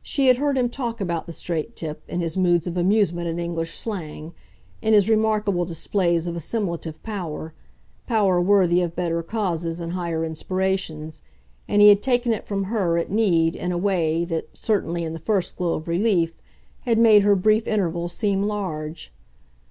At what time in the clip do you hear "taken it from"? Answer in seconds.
12.00-12.64